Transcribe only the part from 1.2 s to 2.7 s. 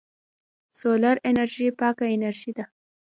انرژي پاکه انرژي ده.